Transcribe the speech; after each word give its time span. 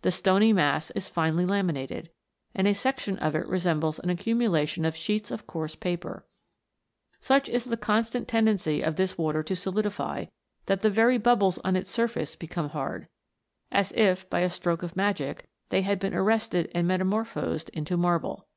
The 0.00 0.10
stony 0.10 0.54
mass 0.54 0.90
is 0.92 1.10
finely 1.10 1.44
laminated, 1.44 2.08
and 2.54 2.66
a 2.66 2.72
section 2.74 3.18
of 3.18 3.34
it 3.34 3.46
resembles 3.46 3.98
an 3.98 4.08
accumulation 4.08 4.86
of 4.86 4.96
sheets 4.96 5.30
of 5.30 5.46
coarse 5.46 5.74
paper. 5.74 6.24
Such 7.20 7.50
is 7.50 7.64
the 7.66 7.76
constant 7.76 8.26
tendency 8.26 8.80
of 8.80 8.96
this 8.96 9.18
water 9.18 9.42
to 9.42 9.54
solidify, 9.54 10.24
that 10.64 10.80
the 10.80 10.88
very 10.88 11.18
bubbles 11.18 11.58
on 11.62 11.76
its 11.76 11.90
sur 11.90 12.08
face 12.08 12.34
become 12.36 12.70
hard, 12.70 13.06
as 13.70 13.92
if, 13.92 14.26
by 14.30 14.40
a 14.40 14.48
stroke 14.48 14.82
of 14.82 14.96
magic, 14.96 15.46
they 15.68 15.82
had 15.82 15.98
been 15.98 16.14
arrested 16.14 16.70
and 16.74 16.88
metamorphosed 16.88 17.68
into 17.74 17.98
marble. 17.98 18.48